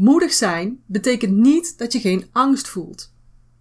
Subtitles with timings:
[0.00, 3.12] Moedig zijn betekent niet dat je geen angst voelt.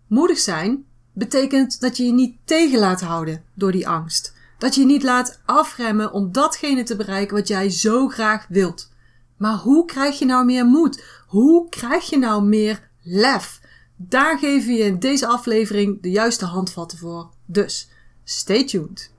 [0.08, 4.34] Moedig zijn betekent dat je je niet tegen laat houden door die angst.
[4.58, 8.92] Dat je je niet laat afremmen om datgene te bereiken wat jij zo graag wilt.
[9.38, 11.04] Maar hoe krijg je nou meer moed?
[11.28, 13.60] Hoe krijg je nou meer lef?
[13.96, 17.30] Daar geven we je in deze aflevering de juiste handvatten voor.
[17.46, 17.90] Dus
[18.24, 19.12] stay tuned.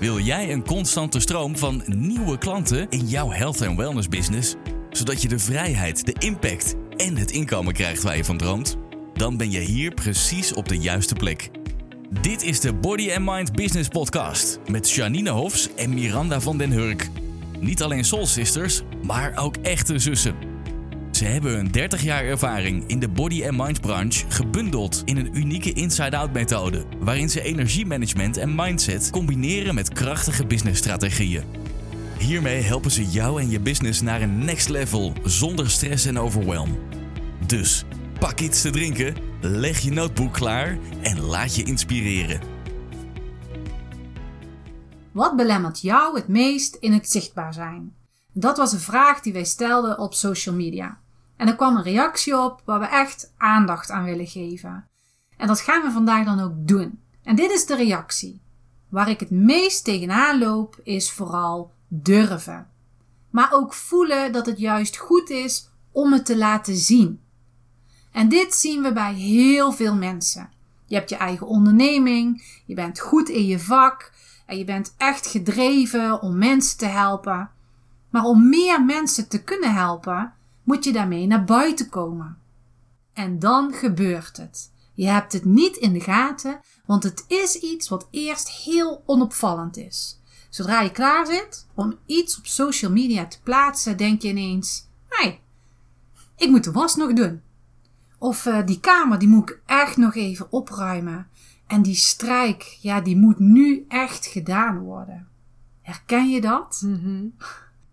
[0.00, 4.54] Wil jij een constante stroom van nieuwe klanten in jouw health en wellness business,
[4.90, 8.76] zodat je de vrijheid, de impact en het inkomen krijgt waar je van droomt?
[9.14, 11.50] Dan ben je hier precies op de juiste plek.
[12.20, 16.70] Dit is de Body and Mind Business Podcast met Janine Hofs en Miranda van den
[16.70, 17.08] Hurk.
[17.60, 20.34] Niet alleen soul sisters, maar ook echte zussen.
[21.10, 25.38] Ze hebben hun 30 jaar ervaring in de body and mind branche gebundeld in een
[25.38, 31.44] unieke inside-out methode, waarin ze energiemanagement en mindset combineren met krachtige businessstrategieën.
[32.20, 36.78] Hiermee helpen ze jou en je business naar een next level zonder stress en overwhelm.
[37.46, 37.84] Dus
[38.18, 42.40] pak iets te drinken, leg je notebook klaar en laat je inspireren.
[45.12, 47.94] Wat belemmert jou het meest in het zichtbaar zijn?
[48.32, 50.98] Dat was een vraag die wij stelden op social media.
[51.36, 54.88] En er kwam een reactie op waar we echt aandacht aan willen geven.
[55.36, 57.00] En dat gaan we vandaag dan ook doen.
[57.22, 58.40] En dit is de reactie.
[58.88, 62.66] Waar ik het meest tegenaan loop is vooral durven.
[63.30, 67.20] Maar ook voelen dat het juist goed is om het te laten zien.
[68.12, 70.50] En dit zien we bij heel veel mensen.
[70.86, 74.12] Je hebt je eigen onderneming, je bent goed in je vak
[74.46, 77.50] en je bent echt gedreven om mensen te helpen.
[78.10, 80.32] Maar om meer mensen te kunnen helpen,
[80.62, 82.38] moet je daarmee naar buiten komen.
[83.12, 84.72] En dan gebeurt het.
[84.94, 89.76] Je hebt het niet in de gaten, want het is iets wat eerst heel onopvallend
[89.76, 90.19] is.
[90.50, 95.22] Zodra je klaar zit om iets op social media te plaatsen, denk je ineens: hé,
[95.22, 95.40] hey,
[96.36, 97.42] ik moet de was nog doen.
[98.18, 101.28] Of uh, die kamer, die moet ik echt nog even opruimen.
[101.66, 105.28] En die strijk, ja, die moet nu echt gedaan worden.
[105.82, 106.82] Herken je dat?
[106.84, 107.34] Mm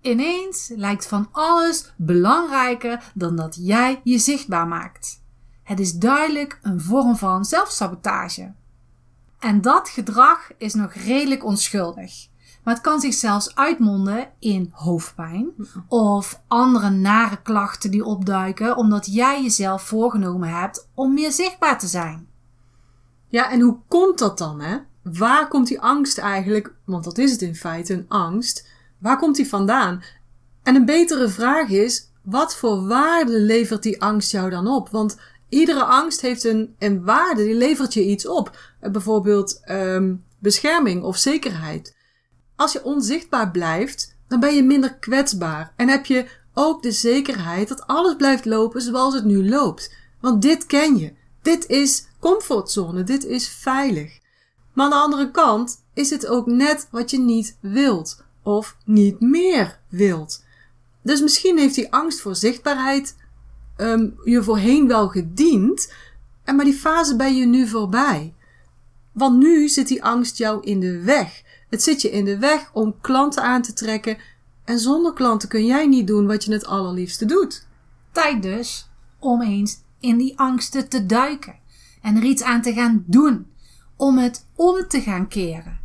[0.01, 5.22] Ineens lijkt van alles belangrijker dan dat jij je zichtbaar maakt.
[5.63, 8.53] Het is duidelijk een vorm van zelfsabotage.
[9.40, 12.28] En dat gedrag is nog redelijk onschuldig.
[12.67, 15.53] Maar het kan zich zelfs uitmonden in hoofdpijn
[15.88, 21.88] of andere nare klachten die opduiken omdat jij jezelf voorgenomen hebt om meer zichtbaar te
[21.88, 22.28] zijn.
[23.28, 24.78] Ja, en hoe komt dat dan, hè?
[25.03, 28.67] Waar komt die angst eigenlijk, want dat is het in feite, een angst,
[28.97, 30.03] Waar komt die vandaan?
[30.63, 34.89] En een betere vraag is: wat voor waarde levert die angst jou dan op?
[34.89, 35.17] Want
[35.49, 38.57] iedere angst heeft een, een waarde, die levert je iets op.
[38.79, 41.97] Eh, bijvoorbeeld um, bescherming of zekerheid.
[42.57, 47.68] Als je onzichtbaar blijft, dan ben je minder kwetsbaar en heb je ook de zekerheid
[47.68, 49.95] dat alles blijft lopen zoals het nu loopt.
[50.19, 51.13] Want dit ken je.
[51.41, 53.03] Dit is comfortzone.
[53.03, 54.19] Dit is veilig.
[54.73, 59.19] Maar aan de andere kant is het ook net wat je niet wilt of niet
[59.19, 60.44] meer wilt.
[61.01, 63.16] Dus misschien heeft die angst voor zichtbaarheid
[63.78, 65.94] um, je voorheen wel gediend,
[66.44, 68.34] en maar die fase ben je nu voorbij.
[69.12, 71.41] Want nu zit die angst jou in de weg.
[71.69, 74.17] Het zit je in de weg om klanten aan te trekken
[74.63, 77.67] en zonder klanten kun jij niet doen wat je het allerliefste doet.
[78.11, 78.89] Tijd dus
[79.19, 81.55] om eens in die angsten te duiken
[82.01, 83.47] en er iets aan te gaan doen,
[83.95, 85.79] om het om te gaan keren.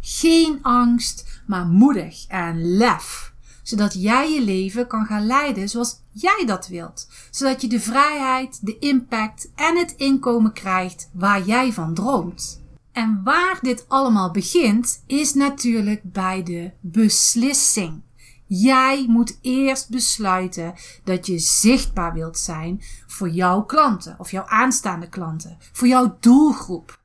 [0.00, 3.32] Geen angst, maar moedig en lef.
[3.62, 7.08] Zodat jij je leven kan gaan leiden zoals jij dat wilt.
[7.30, 12.63] Zodat je de vrijheid, de impact en het inkomen krijgt waar jij van droomt.
[12.94, 18.02] En waar dit allemaal begint, is natuurlijk bij de beslissing.
[18.46, 20.74] Jij moet eerst besluiten
[21.04, 27.00] dat je zichtbaar wilt zijn voor jouw klanten of jouw aanstaande klanten, voor jouw doelgroep.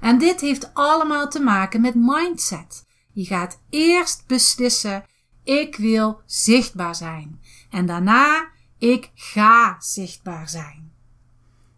[0.00, 2.86] En dit heeft allemaal te maken met mindset.
[3.12, 5.04] Je gaat eerst beslissen:
[5.44, 7.40] ik wil zichtbaar zijn.
[7.70, 10.91] En daarna: ik ga zichtbaar zijn.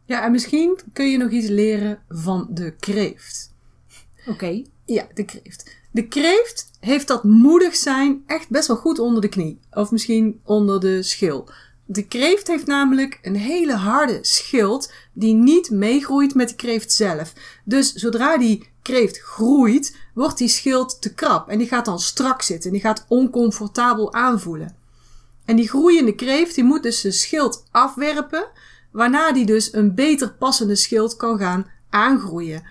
[0.05, 3.53] Ja, en misschien kun je nog iets leren van de kreeft.
[4.27, 4.63] Oké.
[4.85, 5.77] Ja, de kreeft.
[5.91, 9.59] De kreeft heeft dat moedig zijn echt best wel goed onder de knie.
[9.71, 11.49] Of misschien onder de schil.
[11.87, 17.33] De kreeft heeft namelijk een hele harde schild die niet meegroeit met de kreeft zelf.
[17.65, 22.43] Dus zodra die kreeft groeit, wordt die schild te krap en die gaat dan strak
[22.43, 22.73] zitten.
[22.73, 24.77] Die gaat oncomfortabel aanvoelen.
[25.45, 28.47] En die groeiende kreeft die moet dus de schild afwerpen,
[28.95, 32.63] waarna die dus een beter passende schild kan gaan aangroeien.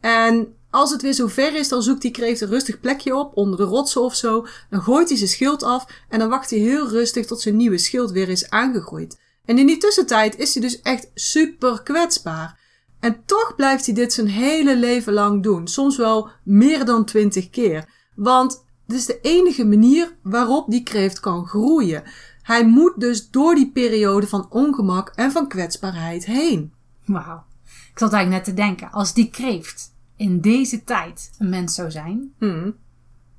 [0.00, 3.58] En Als het weer zover is, dan zoekt die kreeft een rustig plekje op, onder
[3.58, 4.46] de rotsen of zo.
[4.70, 7.78] Dan gooit hij zijn schild af en dan wacht hij heel rustig tot zijn nieuwe
[7.78, 9.18] schild weer is aangegroeid.
[9.44, 12.58] En in die tussentijd is hij dus echt super kwetsbaar.
[13.00, 15.68] En toch blijft hij dit zijn hele leven lang doen.
[15.68, 17.84] Soms wel meer dan twintig keer.
[18.14, 22.02] Want het is de enige manier waarop die kreeft kan groeien.
[22.42, 26.72] Hij moet dus door die periode van ongemak en van kwetsbaarheid heen.
[27.04, 27.44] Wauw.
[27.64, 31.90] Ik zat eigenlijk net te denken, als die kreeft in deze tijd een mens zou
[31.90, 32.74] zijn, Hmm.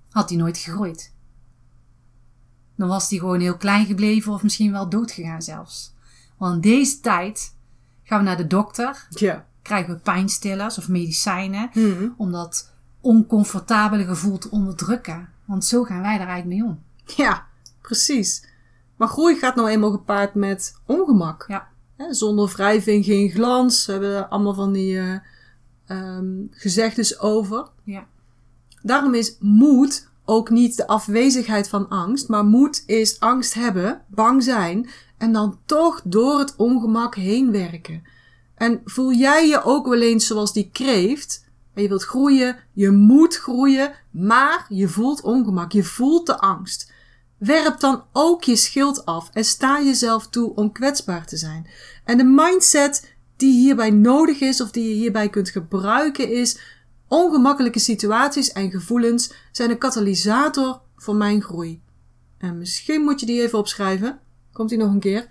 [0.10, 1.14] had hij nooit gegroeid.
[2.76, 5.94] Dan was hij gewoon heel klein gebleven of misschien wel dood gegaan zelfs.
[6.38, 7.56] Want in deze tijd
[8.04, 9.46] gaan we naar de dokter, Ja.
[9.62, 12.14] krijgen we pijnstillers of medicijnen Hmm.
[12.18, 12.72] om dat
[13.02, 15.30] oncomfortabele gevoel te onderdrukken.
[15.46, 16.84] Want zo gaan wij er eigenlijk mee om.
[17.16, 17.46] Ja,
[17.82, 18.46] precies.
[18.96, 21.46] Maar groei gaat nou eenmaal gepaard met ongemak.
[21.48, 21.68] Ja.
[22.10, 23.86] Zonder wrijving geen glans.
[23.86, 25.00] We hebben allemaal van die
[25.86, 27.68] ehm, gezegdes over.
[27.84, 28.08] Ja.
[28.82, 34.44] Daarom is moed ook niet de afwezigheid van angst, maar moed is angst hebben, bang
[34.44, 38.04] zijn en dan toch door het ongemak heen werken.
[38.56, 41.46] En voel jij je ook wel eens zoals die kreeft?
[41.76, 46.93] Je wilt groeien, je moet groeien, maar je voelt ongemak, je voelt de angst.
[47.46, 51.68] Werp dan ook je schild af en sta jezelf toe om kwetsbaar te zijn.
[52.06, 56.60] En de mindset die hierbij nodig is of die je hierbij kunt gebruiken is:
[57.08, 61.82] ongemakkelijke situaties en gevoelens zijn een katalysator voor mijn groei.
[62.38, 64.20] En misschien moet je die even opschrijven.
[64.52, 65.28] Komt die nog een keer?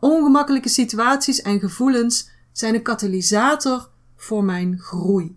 [0.00, 5.36] Ongemakkelijke situaties en gevoelens zijn een katalysator voor mijn groei.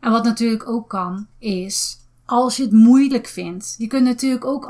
[0.00, 4.64] En wat natuurlijk ook kan, is als je het moeilijk vindt, je kunt natuurlijk ook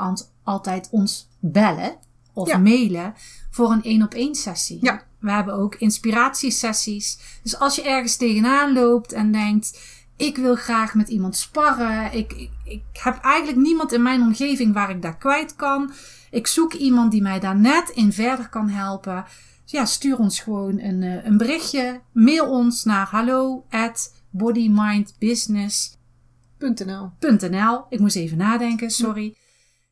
[0.49, 1.95] altijd ons bellen
[2.33, 2.57] of Ja.
[2.57, 3.13] mailen
[3.49, 4.77] voor een één op één sessie.
[4.81, 5.03] Ja.
[5.19, 7.19] We hebben ook inspiratiesessies.
[7.43, 9.79] Dus als je ergens tegenaan loopt en denkt,
[10.17, 14.73] ik wil graag met iemand sparren, ik, ik, ik heb eigenlijk niemand in mijn omgeving
[14.73, 15.91] waar ik daar kwijt kan.
[16.31, 19.25] Ik zoek iemand die mij daar net in verder kan helpen.
[19.63, 22.01] Dus ja, stuur ons gewoon een, eh, een berichtje.
[22.11, 27.11] Mail ons naar hallo at bodymindbusiness.nl.
[27.19, 27.85] .nl.
[27.89, 29.35] Ik moest even nadenken, sorry.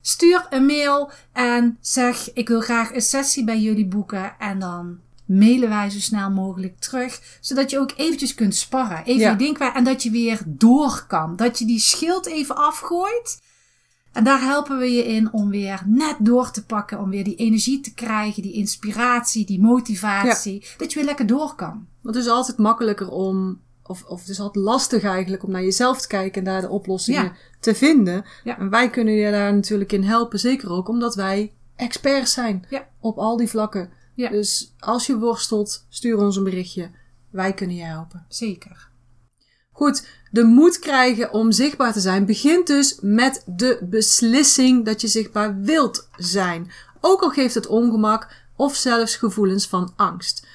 [0.08, 4.40] Stuur een mail en zeg: Ik wil graag een sessie bij jullie boeken.
[4.40, 7.38] En dan mailen wij zo snel mogelijk terug.
[7.42, 9.04] Zodat je ook eventjes kunt sparren.
[9.04, 9.30] Even Ja.
[9.32, 9.76] je ding kwijt.
[9.76, 11.36] En dat je weer door kan.
[11.36, 13.42] Dat je die schild even afgooit.
[14.14, 17.00] En daar helpen we je in om weer net door te pakken.
[17.00, 18.42] Om weer die energie te krijgen.
[18.42, 20.66] Die inspiratie, die motivatie.
[20.78, 21.88] Dat je weer lekker door kan.
[22.02, 25.64] Want het is altijd makkelijker om, of, of het is altijd lastig eigenlijk om naar
[25.64, 27.34] jezelf te kijken en daar de oplossingen Ja.
[27.60, 28.26] te vinden.
[28.44, 28.58] Ja.
[28.60, 32.88] En wij kunnen je daar natuurlijk in helpen, zeker ook omdat wij experts zijn Ja.
[33.00, 33.90] op al die vlakken.
[34.16, 34.30] Ja.
[34.30, 36.90] Dus als je worstelt, stuur ons een berichtje.
[37.32, 38.26] Wij kunnen je helpen.
[38.30, 38.90] Zeker.
[39.72, 45.08] Goed, de moed krijgen om zichtbaar te zijn begint dus met de beslissing dat je
[45.08, 46.72] zichtbaar wilt zijn.
[47.02, 50.48] Ook al geeft het ongemak of zelfs gevoelens van angst.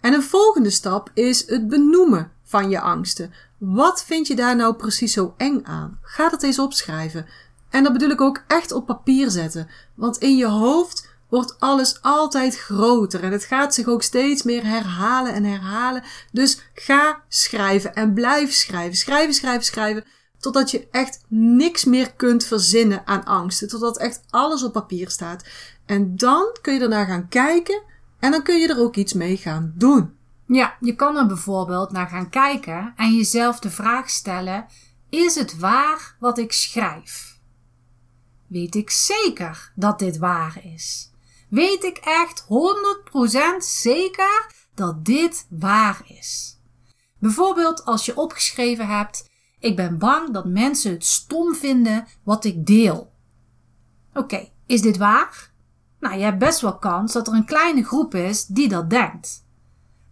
[0.00, 3.32] En een volgende stap is het benoemen van je angsten.
[3.58, 5.98] Wat vind je daar nou precies zo eng aan?
[6.02, 7.26] Ga dat eens opschrijven.
[7.70, 9.68] En dat bedoel ik ook echt op papier zetten.
[9.94, 14.64] Want in je hoofd wordt alles altijd groter en het gaat zich ook steeds meer
[14.64, 16.02] herhalen en herhalen.
[16.32, 18.96] Dus ga schrijven en blijf schrijven.
[18.96, 20.04] Schrijven, schrijven, schrijven.
[20.38, 23.68] Totdat je echt niks meer kunt verzinnen aan angsten.
[23.68, 25.44] Totdat echt alles op papier staat.
[25.86, 27.82] En dan kun je ernaar gaan kijken
[28.18, 30.22] en dan kun je er ook iets mee gaan doen.
[30.46, 34.66] Ja, je kan er bijvoorbeeld naar gaan kijken en jezelf de vraag stellen:
[35.08, 37.38] is het waar wat ik schrijf?
[38.46, 41.10] Weet ik zeker dat dit waar is?
[41.48, 42.46] Weet ik echt 100%
[43.58, 46.58] zeker dat dit waar is?
[47.18, 52.66] Bijvoorbeeld als je opgeschreven hebt: ik ben bang dat mensen het stom vinden wat ik
[52.66, 53.12] deel.
[54.14, 55.52] Oké, is dit waar?
[56.00, 59.43] Nou, je hebt best wel kans dat er een kleine groep is die dat denkt.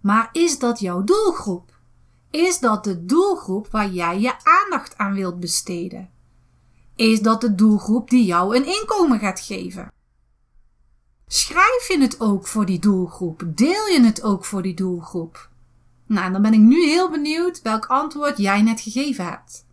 [0.02, 1.72] Maar is dat jouw doelgroep?
[2.30, 6.10] Is dat de doelgroep waar jij je aandacht aan wilt besteden?
[6.96, 9.92] Is dat de doelgroep die jou een inkomen gaat geven?
[11.26, 13.42] Schrijf je het ook voor die doelgroep?
[13.46, 15.50] Deel je het ook voor die doelgroep?
[16.06, 19.66] Nou, dan ben ik nu heel benieuwd welk antwoord jij net gegeven hebt.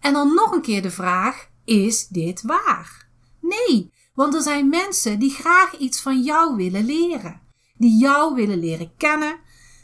[0.00, 3.08] En dan nog een keer de vraag: is dit waar?
[3.40, 7.42] Nee, want er zijn mensen die graag iets van jou willen leren
[7.76, 9.38] die jou willen leren kennen,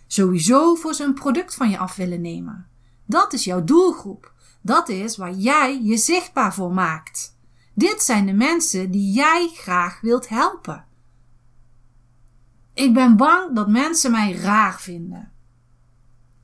[0.07, 2.67] sowieso voor ze een product van je af willen nemen.
[3.07, 4.33] Dat is jouw doelgroep.
[4.63, 7.37] Dat is waar jij je zichtbaar voor maakt.
[7.75, 10.85] Dit zijn de mensen die jij graag wilt helpen.
[12.75, 15.33] Ik ben bang dat mensen mij raar vinden.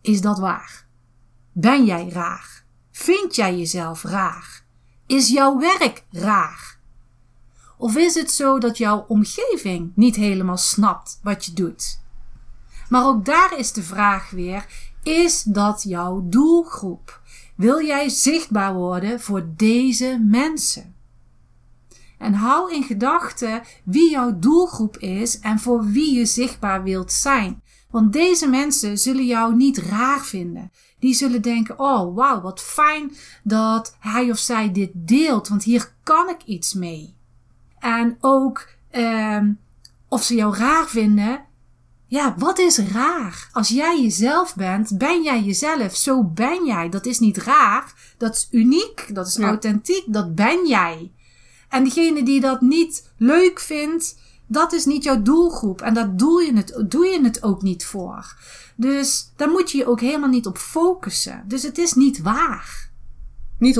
[0.00, 0.86] Is dat waar?
[1.52, 2.64] Ben jij raar?
[2.90, 4.64] Vind jij jezelf raar?
[5.06, 6.75] Is jouw werk raar?
[7.78, 12.00] Of is het zo dat jouw omgeving niet helemaal snapt wat je doet?
[12.88, 14.66] Maar ook daar is de vraag weer:
[15.02, 17.20] is dat jouw doelgroep?
[17.56, 20.94] Wil jij zichtbaar worden voor deze mensen?
[22.18, 27.62] En hou in gedachten wie jouw doelgroep is en voor wie je zichtbaar wilt zijn.
[27.90, 30.72] Want deze mensen zullen jou niet raar vinden.
[30.98, 35.94] Die zullen denken: oh wauw, wat fijn dat hij of zij dit deelt, want hier
[36.02, 37.15] kan ik iets mee.
[37.86, 39.52] En ook ehm,
[40.08, 41.44] of ze jou raar vinden.
[42.06, 43.48] Ja, wat is raar?
[43.52, 45.96] Als jij jezelf bent, ben jij jezelf.
[45.96, 46.88] Zo ben jij.
[46.88, 47.94] Dat is niet raar.
[48.18, 49.14] Dat is uniek.
[49.14, 50.04] Dat is authentiek.
[50.06, 51.12] Dat ben jij.
[51.68, 55.80] En diegene die dat niet leuk vindt, dat is niet jouw doelgroep.
[55.80, 58.36] En daar doe je het, doe je het ook niet voor.
[58.76, 61.44] Dus daar moet je je ook helemaal niet op focussen.
[61.46, 62.90] Dus het is niet waar.
[63.58, 63.76] Niet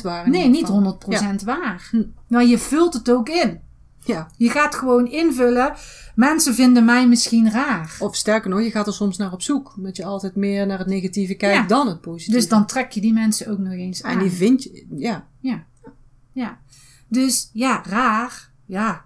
[0.00, 0.30] 100% waar.
[0.30, 0.68] Nee, niet
[1.40, 1.88] 100% waar.
[1.90, 2.02] Hm.
[2.28, 3.60] Maar je vult het ook in.
[4.04, 4.30] Ja.
[4.36, 5.74] Je gaat gewoon invullen.
[6.14, 7.96] Mensen vinden mij misschien raar.
[7.98, 9.74] Of sterker nog, je gaat er soms naar op zoek.
[9.76, 12.38] Omdat je altijd meer naar het negatieve kijkt dan het positieve.
[12.38, 14.12] Dus dan trek je die mensen ook nog eens aan.
[14.12, 15.26] En die vind je, ja.
[15.40, 15.64] Ja.
[16.32, 16.58] Ja.
[17.08, 18.50] Dus ja, raar.
[18.66, 19.04] Ja.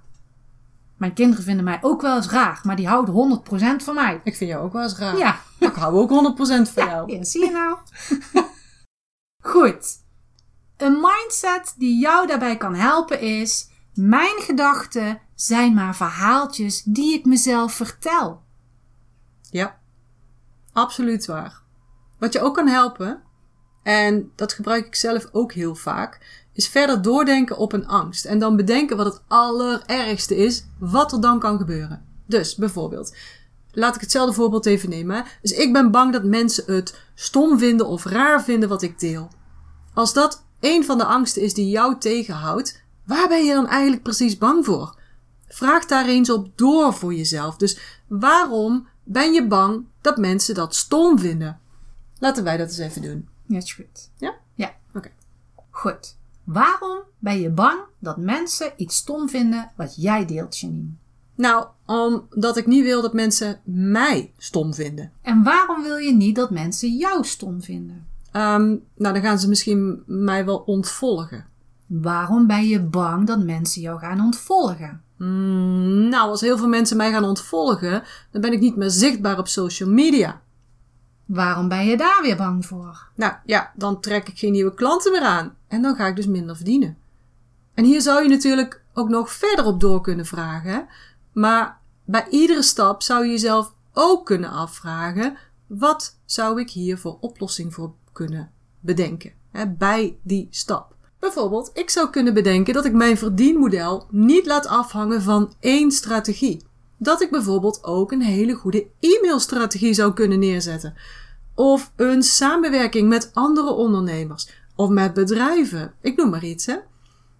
[0.96, 2.60] Mijn kinderen vinden mij ook wel eens raar.
[2.62, 3.42] Maar die houden
[3.80, 4.20] 100% van mij.
[4.24, 5.16] Ik vind jou ook wel eens raar.
[5.16, 5.40] Ja.
[5.58, 6.36] Maar ik hou ook
[6.68, 7.12] 100% van jou.
[7.12, 7.76] Ja, zie je nou?
[9.52, 10.00] Goed.
[10.82, 17.24] Een mindset die jou daarbij kan helpen is: mijn gedachten zijn maar verhaaltjes die ik
[17.24, 18.42] mezelf vertel.
[19.50, 19.78] Ja,
[20.72, 21.60] absoluut waar.
[22.18, 23.22] Wat je ook kan helpen,
[23.82, 28.24] en dat gebruik ik zelf ook heel vaak, is verder doordenken op een angst.
[28.24, 32.06] En dan bedenken wat het allerergste is, wat er dan kan gebeuren.
[32.26, 33.16] Dus bijvoorbeeld,
[33.70, 35.24] laat ik hetzelfde voorbeeld even nemen.
[35.42, 39.30] Dus ik ben bang dat mensen het stom vinden of raar vinden wat ik deel.
[39.94, 44.02] Als dat een van de angsten is die jou tegenhoudt, waar ben je dan eigenlijk
[44.02, 45.00] precies bang voor?
[45.48, 47.56] Vraag daar eens op door voor jezelf.
[47.56, 51.60] Dus waarom ben je bang dat mensen dat stom vinden?
[52.18, 53.28] Laten wij dat eens even doen.
[53.46, 54.10] Ja, is goed.
[54.16, 54.34] Ja?
[54.54, 54.74] Ja.
[54.94, 55.10] Oké.
[55.70, 56.16] Goed.
[56.44, 60.90] Waarom ben je bang dat mensen iets stom vinden wat jij deelt, Janine?
[61.34, 65.12] Nou, omdat ik niet wil dat mensen mij stom vinden.
[65.22, 68.06] En waarom wil je niet dat mensen jou stom vinden?
[68.32, 71.46] Um, nou, dan gaan ze misschien mij wel ontvolgen.
[71.86, 75.02] Waarom ben je bang dat mensen jou gaan ontvolgen?
[75.16, 79.38] Mm, nou, als heel veel mensen mij gaan ontvolgen, dan ben ik niet meer zichtbaar
[79.38, 80.40] op social media.
[81.26, 83.08] Waarom ben je daar weer bang voor?
[83.16, 86.26] Nou ja, dan trek ik geen nieuwe klanten meer aan en dan ga ik dus
[86.26, 86.96] minder verdienen.
[87.74, 90.86] En hier zou je natuurlijk ook nog verder op door kunnen vragen,
[91.32, 95.36] maar bij iedere stap zou je jezelf ook kunnen afvragen:
[95.66, 98.50] wat zou ik hier voor oplossing voor kunnen
[98.80, 100.94] bedenken hè, bij die stap?
[101.18, 106.62] Bijvoorbeeld, ik zou kunnen bedenken dat ik mijn verdienmodel niet laat afhangen van één strategie.
[106.96, 110.94] Dat ik bijvoorbeeld ook een hele goede e-mailstrategie zou kunnen neerzetten.
[111.54, 114.48] Of een samenwerking met andere ondernemers.
[114.76, 115.94] Of met bedrijven.
[116.00, 116.76] Ik noem maar iets, hè.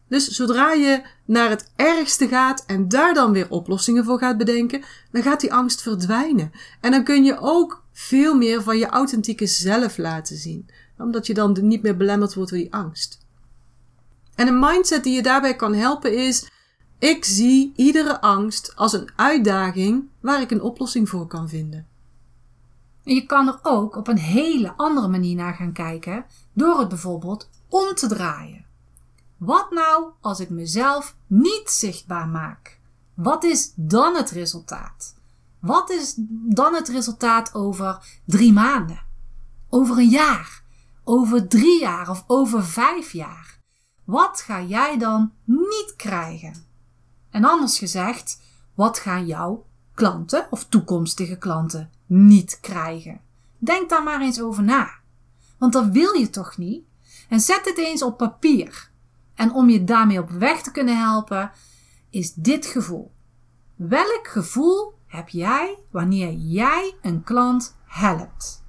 [0.09, 4.83] Dus zodra je naar het ergste gaat en daar dan weer oplossingen voor gaat bedenken,
[5.13, 6.53] dan gaat die angst verdwijnen.
[6.81, 10.69] En dan kun je ook veel meer van je authentieke zelf laten zien.
[10.99, 13.19] Omdat je dan niet meer belemmerd wordt door die angst.
[14.35, 16.51] En een mindset die je daarbij kan helpen is:
[16.99, 21.87] ik zie iedere angst als een uitdaging waar ik een oplossing voor kan vinden.
[23.05, 26.89] En je kan er ook op een hele andere manier naar gaan kijken, door het
[26.89, 28.65] bijvoorbeeld om te draaien.
[29.37, 32.79] Wat nou als ik mezelf niet zichtbaar maak?
[33.15, 35.15] Wat is dan het resultaat?
[35.63, 36.15] Wat is
[36.49, 39.03] dan het resultaat over drie maanden?
[39.69, 40.63] Over een jaar?
[41.05, 43.59] Over drie jaar of over vijf jaar?
[44.05, 46.55] Wat ga jij dan niet krijgen?
[47.31, 48.41] En anders gezegd,
[48.75, 53.21] wat gaan jouw klanten of toekomstige klanten niet krijgen?
[53.59, 54.91] Denk daar maar eens over na.
[55.59, 56.85] Want dat wil je toch niet?
[57.29, 58.91] En zet het eens op papier.
[59.35, 61.51] En om je daarmee op weg te kunnen helpen,
[62.11, 63.13] is dit gevoel.
[63.77, 68.65] Welk gevoel heb jij wanneer jij een klant helpt?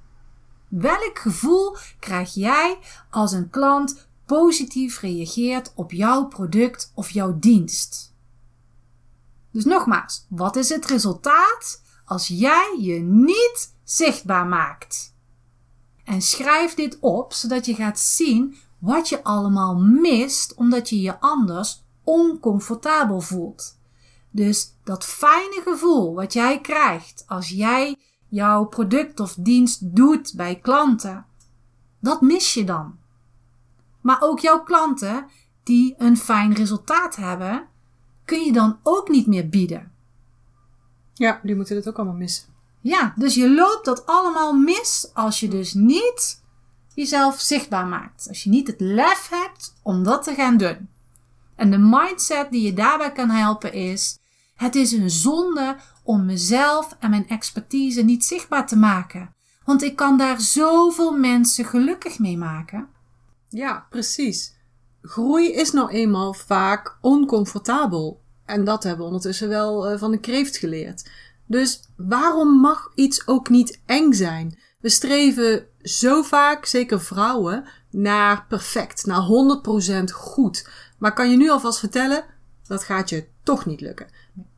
[0.68, 2.78] Welk gevoel krijg jij
[3.10, 8.14] als een klant positief reageert op jouw product of jouw dienst?
[9.50, 15.14] Dus nogmaals, wat is het resultaat als jij je niet zichtbaar maakt?
[16.04, 21.20] En schrijf dit op zodat je gaat zien wat je allemaal mist omdat je je
[21.20, 23.82] anders oncomfortabel voelt.
[24.34, 27.96] Dus dat fijne gevoel wat jij krijgt als jij
[28.28, 31.26] jouw product of dienst doet bij klanten.
[32.00, 32.98] Dat mis je dan.
[34.00, 35.26] Maar ook jouw klanten
[35.62, 37.66] die een fijn resultaat hebben,
[38.24, 39.92] kun je dan ook niet meer bieden.
[41.12, 42.48] Ja, die moeten het ook allemaal missen.
[42.80, 46.42] Ja, dus je loopt dat allemaal mis als je dus niet
[46.94, 48.28] jezelf zichtbaar maakt.
[48.28, 50.88] Als je niet het lef hebt om dat te gaan doen.
[51.54, 54.18] En de mindset die je daarbij kan helpen is:
[54.54, 59.34] het is een zonde om mezelf en mijn expertise niet zichtbaar te maken.
[59.64, 62.88] Want ik kan daar zoveel mensen gelukkig mee maken.
[63.48, 64.54] Ja, precies.
[65.02, 68.22] Groei is nou eenmaal vaak oncomfortabel.
[68.44, 71.10] En dat hebben we ondertussen wel eh, van de kreeft geleerd.
[71.46, 74.58] Dus waarom mag iets ook niet eng zijn?
[74.80, 79.22] We streven zo vaak, zeker vrouwen, naar perfect, naar
[80.00, 80.68] 100% goed.
[80.98, 82.24] Maar kan je nu alvast vertellen,
[82.66, 84.06] dat gaat je toch niet lukken.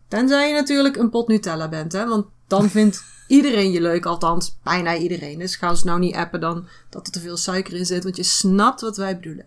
[0.08, 2.06] Tenzij je natuurlijk een pot Nutella bent, hè?
[2.06, 5.38] want dan vindt iedereen je leuk, althans bijna iedereen.
[5.38, 8.16] Dus ga ons nou niet appen dan dat er te veel suiker in zit, want
[8.16, 9.46] je snapt wat wij bedoelen.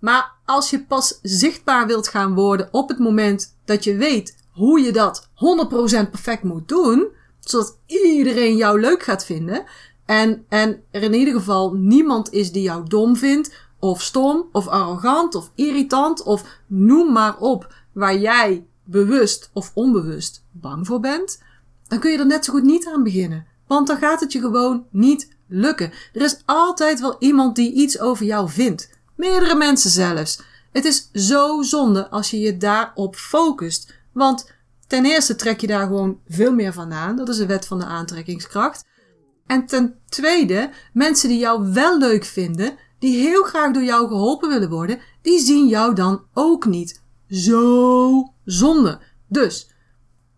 [0.00, 4.80] Maar als je pas zichtbaar wilt gaan worden op het moment dat je weet hoe
[4.80, 5.30] je dat 100%
[6.10, 7.08] perfect moet doen,
[7.40, 9.64] zodat iedereen jou leuk gaat vinden
[10.06, 14.68] en, en er in ieder geval niemand is die jou dom vindt, of stom, of
[14.68, 21.42] arrogant, of irritant, of noem maar op waar jij bewust of onbewust bang voor bent,
[21.88, 23.46] dan kun je er net zo goed niet aan beginnen.
[23.66, 25.92] Want dan gaat het je gewoon niet lukken.
[26.12, 28.90] Er is altijd wel iemand die iets over jou vindt.
[29.16, 30.42] Meerdere mensen zelfs.
[30.72, 33.94] Het is zo zonde als je je daarop focust.
[34.12, 34.52] Want
[34.86, 37.16] ten eerste trek je daar gewoon veel meer van aan.
[37.16, 38.84] Dat is de wet van de aantrekkingskracht.
[39.46, 44.48] En ten tweede, mensen die jou wel leuk vinden, die heel graag door jou geholpen
[44.48, 47.02] willen worden, die zien jou dan ook niet.
[47.28, 49.00] Zo zonde.
[49.28, 49.70] Dus,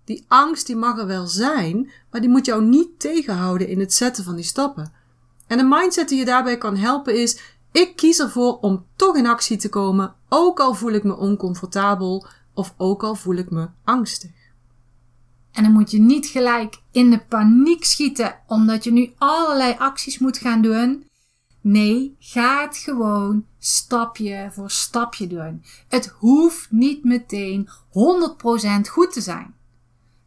[0.04, 3.92] die angst die mag er wel zijn, maar die moet jou niet tegenhouden in het
[3.92, 4.92] zetten van die stappen.
[5.46, 7.40] En een mindset die je daarbij kan helpen is:
[7.72, 12.26] ik kies ervoor om toch in actie te komen, ook al voel ik me oncomfortabel
[12.54, 14.30] of ook al voel ik me angstig.
[15.52, 20.18] En dan moet je niet gelijk in de paniek schieten omdat je nu allerlei acties
[20.18, 21.04] moet gaan doen.
[21.60, 25.64] Nee, ga het gewoon stapje voor stapje doen.
[25.88, 29.54] Het hoeft niet meteen 100% goed te zijn.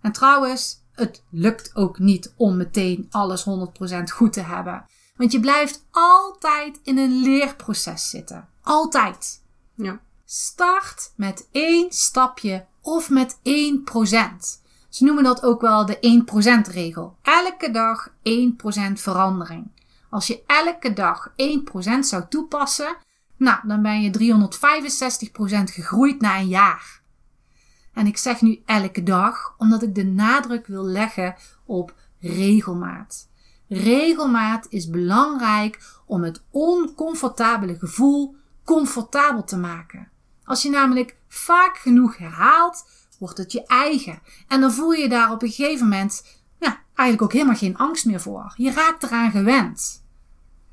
[0.01, 4.85] En trouwens, het lukt ook niet om meteen alles 100% goed te hebben.
[5.15, 8.47] Want je blijft altijd in een leerproces zitten.
[8.61, 9.43] Altijd.
[9.75, 9.99] Ja.
[10.25, 13.39] Start met één stapje of met 1%.
[14.89, 16.23] Ze noemen dat ook wel de
[16.69, 17.17] 1% regel.
[17.21, 18.11] Elke dag 1%
[18.93, 19.71] verandering.
[20.13, 21.34] Als je elke dag
[21.97, 22.95] 1% zou toepassen,
[23.38, 24.12] nou, dan ben je
[25.69, 27.02] 365% gegroeid na een jaar.
[27.93, 33.30] En ik zeg nu elke dag, omdat ik de nadruk wil leggen op regelmaat.
[33.67, 40.12] Regelmaat is belangrijk om het oncomfortabele gevoel comfortabel te maken.
[40.43, 42.86] Als je namelijk vaak genoeg herhaalt,
[43.19, 44.19] wordt het je eigen.
[44.47, 48.06] En dan voel je daar op een gegeven moment ja, eigenlijk ook helemaal geen angst
[48.06, 48.54] meer voor.
[48.56, 50.02] Je raakt eraan gewend.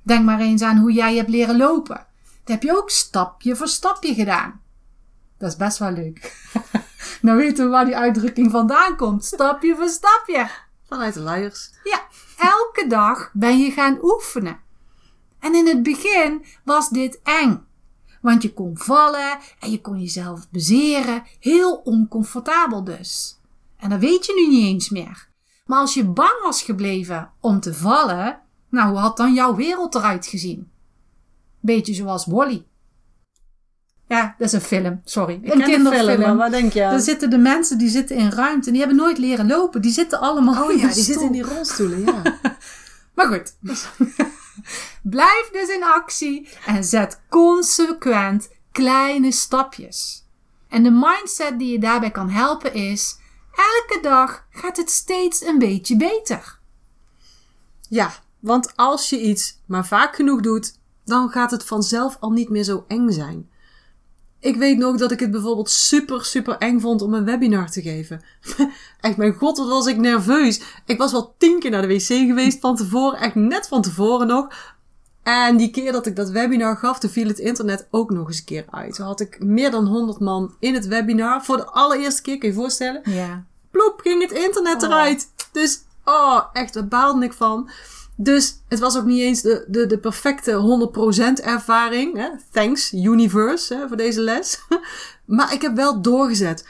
[0.03, 2.07] Denk maar eens aan hoe jij hebt leren lopen.
[2.45, 4.61] Dat heb je ook stapje voor stapje gedaan.
[5.39, 6.51] Dat is best wel leuk.
[7.23, 9.25] nou weten we waar die uitdrukking vandaan komt.
[9.25, 10.49] Stapje voor stapje.
[10.87, 11.71] Vanuit de luiers.
[11.85, 12.03] Ja,
[12.39, 14.61] elke dag ben je gaan oefenen.
[15.39, 17.67] En in het begin was dit eng.
[18.21, 21.23] Want je kon vallen en je kon jezelf bezeren.
[21.41, 23.41] Heel oncomfortabel dus.
[23.77, 25.29] En dat weet je nu niet eens meer.
[25.67, 29.95] Maar als je bang was gebleven om te vallen, nou, hoe had dan jouw wereld
[29.95, 30.71] eruit gezien?
[31.61, 32.65] Beetje zoals Wally.
[34.09, 35.41] Ja, dat is een film, sorry.
[35.43, 36.23] Ik een kinderfilm.
[36.23, 36.91] film, wat denk je aan?
[36.91, 39.83] Daar zitten de mensen die zitten in ruimte en die hebben nooit leren lopen.
[39.83, 42.23] Die zitten allemaal Oh in ja, die zitten in die rolstoelen, ja.
[43.15, 43.55] Maar goed.
[45.03, 50.27] Blijf dus in actie en zet consequent kleine stapjes.
[50.69, 53.19] En de mindset die je daarbij kan helpen is:
[53.53, 56.59] elke dag gaat het steeds een beetje beter.
[57.89, 62.49] Ja, want als je iets maar vaak genoeg doet, dan gaat het vanzelf al niet
[62.49, 63.49] meer zo eng zijn.
[64.41, 67.83] Ik weet nog dat ik het bijvoorbeeld super, super eng vond om een webinar te
[67.83, 68.23] geven.
[69.01, 70.61] echt, mijn god, wat was ik nerveus.
[70.87, 74.27] Ik was wel tien keer naar de wc geweest van tevoren, echt net van tevoren
[74.27, 74.49] nog.
[75.23, 78.39] En die keer dat ik dat webinar gaf, toen viel het internet ook nog eens
[78.39, 78.95] een keer uit.
[78.95, 81.45] Toen had ik meer dan 100 man in het webinar.
[81.45, 83.01] Voor de allereerste keer, kun je je voorstellen?
[83.05, 83.45] Ja.
[83.71, 84.89] ploep, ging het internet Oh.
[84.89, 85.29] eruit.
[85.53, 87.71] Dus, oh, echt, daar baalde ik van.
[88.23, 90.89] Dus het was ook niet eens de, de, de perfecte
[91.41, 92.17] 100% ervaring.
[92.17, 92.29] Hè?
[92.51, 94.61] Thanks, universe, hè, voor deze les.
[95.25, 96.67] maar ik heb wel doorgezet.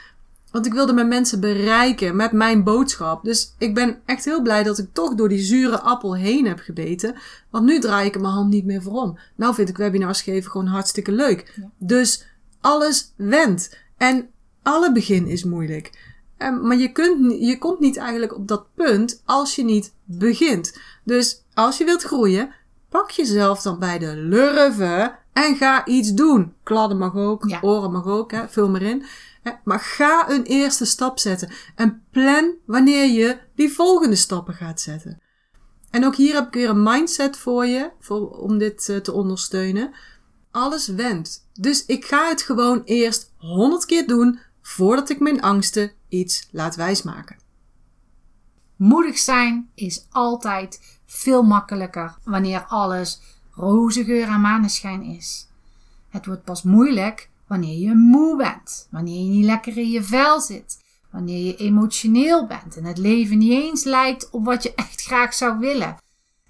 [0.51, 3.23] Want ik wilde mijn mensen bereiken met mijn boodschap.
[3.23, 6.59] Dus ik ben echt heel blij dat ik toch door die zure appel heen heb
[6.59, 7.15] gebeten.
[7.49, 9.19] Want nu draai ik mijn hand niet meer voor om.
[9.35, 11.59] Nou vind ik webinars geven gewoon hartstikke leuk.
[11.77, 12.25] Dus
[12.61, 13.77] alles wendt.
[13.97, 14.29] En
[14.63, 16.11] alle begin is moeilijk.
[16.37, 20.77] Um, maar je, kunt, je komt niet eigenlijk op dat punt als je niet begint.
[21.03, 22.53] Dus als je wilt groeien,
[22.89, 26.53] pak jezelf dan bij de lurven en ga iets doen.
[26.63, 27.59] Kladden mag ook, ja.
[27.61, 29.03] oren mag ook, hè, vul maar in.
[29.63, 35.21] Maar ga een eerste stap zetten en plan wanneer je die volgende stappen gaat zetten.
[35.89, 39.11] En ook hier heb ik weer een mindset voor je, voor, om dit uh, te
[39.11, 39.91] ondersteunen.
[40.51, 41.47] Alles wendt.
[41.53, 46.75] Dus ik ga het gewoon eerst honderd keer doen voordat ik mijn angsten iets laat
[46.75, 47.39] wijsmaken.
[48.75, 53.21] Moedig zijn is altijd veel makkelijker wanneer alles
[53.51, 55.47] roze geur en maneschijn is.
[56.09, 60.41] Het wordt pas moeilijk wanneer je moe bent, wanneer je niet lekker in je vel
[60.41, 65.01] zit, wanneer je emotioneel bent en het leven niet eens lijkt op wat je echt
[65.01, 65.97] graag zou willen.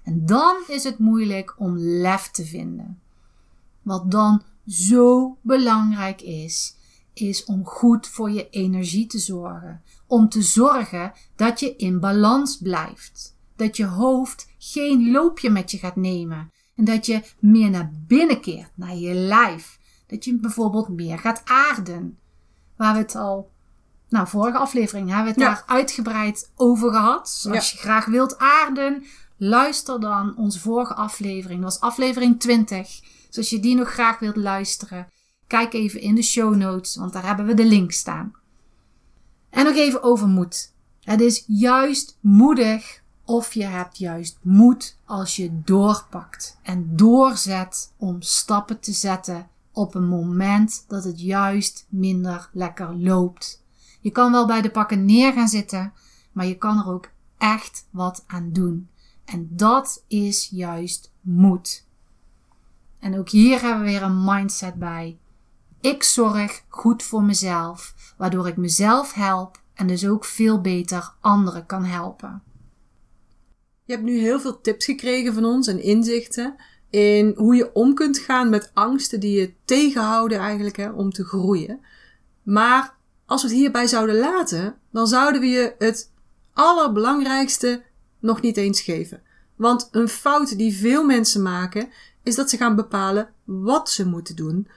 [0.02, 3.00] En dan is het moeilijk om lef te vinden.
[3.82, 6.76] Wat dan zo belangrijk is,
[7.12, 9.82] is om goed voor je energie te zorgen.
[10.06, 13.36] Om te zorgen dat je in balans blijft.
[13.56, 16.52] Dat je hoofd geen loopje met je gaat nemen.
[16.76, 19.78] En dat je meer naar binnen keert, naar je lijf.
[20.06, 22.18] Dat je bijvoorbeeld meer gaat aarden.
[22.76, 23.50] Waar we het al,
[24.08, 27.40] nou, vorige aflevering hebben we het daar uitgebreid over gehad.
[27.42, 29.04] Dus als je graag wilt aarden,
[29.36, 31.62] luister dan onze vorige aflevering.
[31.62, 33.00] Dat was aflevering 20.
[33.26, 35.08] Dus als je die nog graag wilt luisteren,
[35.46, 38.34] kijk even in de show notes, want daar hebben we de link staan.
[39.50, 40.74] En nog even over moed.
[41.00, 48.22] Het is juist moedig of je hebt juist moed als je doorpakt en doorzet om
[48.22, 53.62] stappen te zetten op een moment dat het juist minder lekker loopt.
[54.00, 55.92] Je kan wel bij de pakken neer gaan zitten,
[56.32, 58.88] maar je kan er ook echt wat aan doen.
[59.24, 61.86] En dat is juist moed.
[62.98, 65.18] En ook hier hebben we weer een mindset bij.
[65.80, 71.66] Ik zorg goed voor mezelf, waardoor ik mezelf help en dus ook veel beter anderen
[71.66, 72.42] kan helpen.
[73.92, 76.54] Je hebt nu heel veel tips gekregen van ons en inzichten
[76.90, 81.24] in hoe je om kunt gaan met angsten die je tegenhouden eigenlijk hè, om te
[81.24, 81.80] groeien.
[82.42, 86.10] Maar als we het hierbij zouden laten, dan zouden we je het
[86.52, 87.82] allerbelangrijkste
[88.18, 89.22] nog niet eens geven.
[89.56, 91.88] Want een fout die veel mensen maken,
[92.22, 94.68] is dat ze gaan bepalen wat ze moeten doen.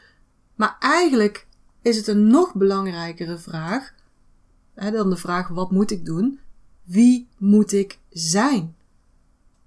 [0.56, 1.47] Maar eigenlijk
[1.82, 3.93] is het een nog belangrijkere vraag
[4.73, 6.39] hè, dan de vraag wat moet ik doen?
[6.84, 8.75] Wie moet ik zijn?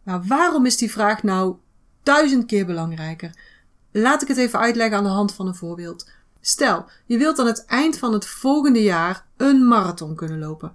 [0.09, 1.57] Nou, waarom is die vraag nou
[2.03, 3.31] duizend keer belangrijker?
[3.93, 6.11] Laat ik het even uitleggen aan de hand van een voorbeeld.
[6.41, 10.73] Stel, je wilt aan het eind van het volgende jaar een marathon kunnen lopen.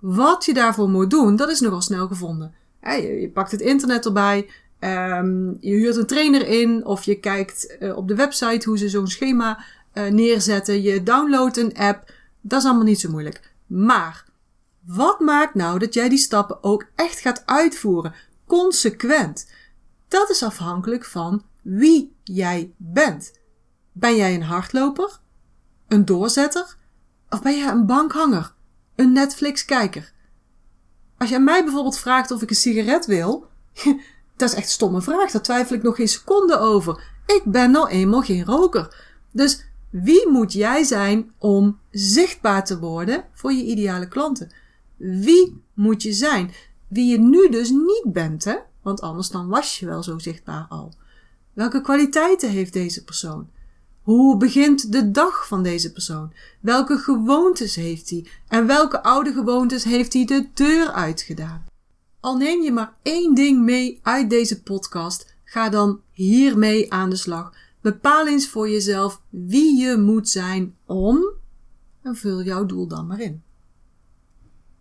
[0.00, 2.54] Wat je daarvoor moet doen, dat is nogal snel gevonden.
[2.80, 7.96] Je pakt het internet erbij, ehm, je huurt een trainer in of je kijkt eh,
[7.96, 10.82] op de website hoe ze zo'n schema eh, neerzetten.
[10.82, 12.12] Je downloadt een app.
[12.40, 13.52] Dat is allemaal niet zo moeilijk.
[13.66, 14.24] Maar
[14.86, 18.14] wat maakt nou dat jij die stappen ook echt gaat uitvoeren?
[18.46, 19.50] Consequent.
[20.08, 23.32] Dat is afhankelijk van wie jij bent.
[23.92, 25.20] Ben jij een hardloper?
[25.88, 26.76] Een doorzetter?
[27.30, 28.54] Of ben jij een bankhanger?
[28.94, 30.12] Een Netflix-kijker?
[31.18, 33.46] Als je mij bijvoorbeeld vraagt of ik een sigaret wil,
[34.36, 35.30] dat is echt een stomme vraag.
[35.30, 37.02] Daar twijfel ik nog geen seconde over.
[37.26, 38.96] Ik ben nou eenmaal geen roker.
[39.30, 44.52] Dus wie moet jij zijn om zichtbaar te worden voor je ideale klanten?
[44.96, 46.52] Wie moet je zijn?
[46.94, 48.56] Wie je nu dus niet bent, hè?
[48.82, 50.92] Want anders dan was je wel zo zichtbaar al.
[51.52, 53.48] Welke kwaliteiten heeft deze persoon?
[54.02, 56.32] Hoe begint de dag van deze persoon?
[56.60, 58.26] Welke gewoontes heeft hij?
[58.48, 61.66] En welke oude gewoontes heeft hij de deur uitgedaan?
[62.20, 67.16] Al neem je maar één ding mee uit deze podcast, ga dan hiermee aan de
[67.16, 67.52] slag.
[67.80, 71.24] Bepaal eens voor jezelf wie je moet zijn om
[72.02, 73.42] en vul jouw doel dan maar in.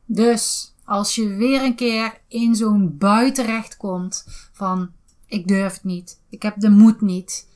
[0.06, 4.92] Dus als je weer een keer in zo'n bui terechtkomt van
[5.28, 7.50] ik durf het niet, ik heb de moed niet,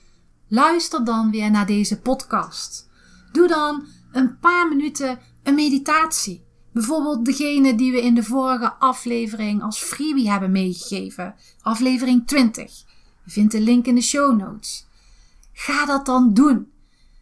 [0.48, 2.90] luister dan weer naar deze podcast.
[3.32, 6.46] Doe dan een paar minuten een meditatie.
[6.74, 12.84] Bijvoorbeeld degene die we in de vorige aflevering als freebie hebben meegegeven, aflevering 20.
[13.26, 14.88] Je vindt de link in de show notes.
[15.54, 16.72] Ga dat dan doen.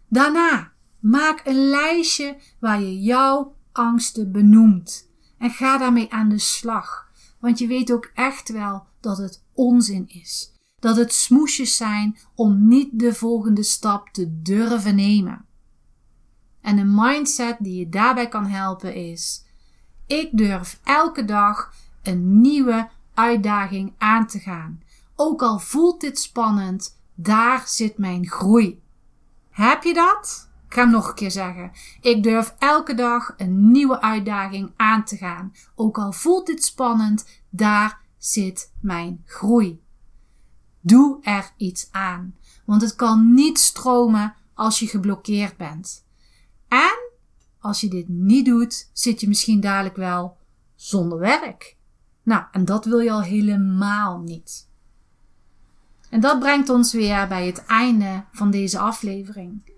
[0.09, 5.04] Daarna maak een lijstje waar je jouw angsten benoemt.
[5.37, 7.11] En ga daarmee aan de slag.
[7.39, 10.51] Want je weet ook echt wel dat het onzin is.
[10.79, 15.45] Dat het smoesjes zijn om niet de volgende stap te durven nemen.
[16.61, 19.45] En een mindset die je daarbij kan helpen is:
[20.07, 24.83] ik durf elke dag een nieuwe uitdaging aan te gaan.
[25.15, 28.81] Ook al voelt dit spannend, daar zit mijn groei.
[29.49, 30.49] Heb je dat?
[30.67, 31.71] Ga hem nog een keer zeggen.
[32.01, 35.53] Ik durf elke dag een nieuwe uitdaging aan te gaan.
[35.75, 39.81] Ook al voelt dit spannend, daar zit mijn groei.
[40.81, 46.05] Doe er iets aan, want het kan niet stromen als je geblokkeerd bent.
[46.67, 47.11] En
[47.59, 50.37] als je dit niet doet, zit je misschien dadelijk wel
[50.75, 51.77] zonder werk.
[52.23, 54.69] Nou, en dat wil je al helemaal niet.
[56.09, 59.73] En dat brengt ons weer bij het einde van deze aflevering.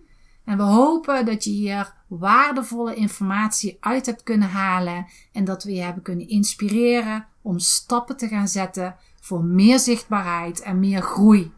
[0.48, 5.74] En we hopen dat je hier waardevolle informatie uit hebt kunnen halen en dat we
[5.74, 11.52] je hebben kunnen inspireren om stappen te gaan zetten voor meer zichtbaarheid en meer groei.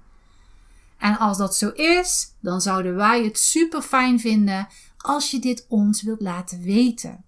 [0.98, 5.66] En als dat zo is, dan zouden wij het super fijn vinden als je dit
[5.68, 7.24] ons wilt laten weten.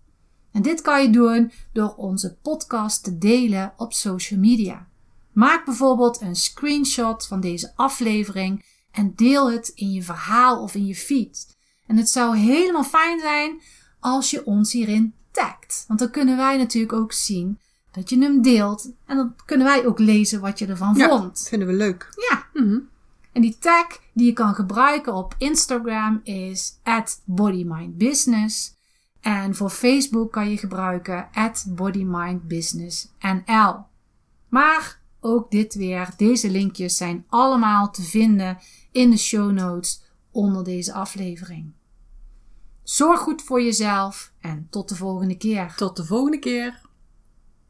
[0.51, 4.87] En dit kan je doen door onze podcast te delen op social media.
[5.31, 10.85] Maak bijvoorbeeld een screenshot van deze aflevering en deel het in je verhaal of in
[10.85, 11.57] je feed.
[11.87, 13.61] En het zou helemaal fijn zijn
[13.99, 15.83] als je ons hierin tagt.
[15.87, 17.59] Want dan kunnen wij natuurlijk ook zien
[17.91, 18.91] dat je hem deelt.
[19.05, 21.45] En dan kunnen wij ook lezen wat je ervan Ja, vond.
[21.49, 22.09] vinden we leuk.
[22.29, 22.61] Ja.
[22.61, 22.79] Mhm.
[23.31, 26.79] En die tag die je kan gebruiken op Instagram is
[27.25, 28.79] bodymindbusiness.
[29.21, 31.29] En voor Facebook kan je gebruiken
[31.67, 33.85] bodymindbusinessnl.
[34.49, 38.57] Maar ook dit weer, deze linkjes zijn allemaal te vinden
[38.91, 40.01] in de show notes
[40.31, 41.71] onder deze aflevering.
[42.83, 45.73] Zorg goed voor jezelf en tot de volgende keer.
[45.75, 46.81] Tot de volgende keer.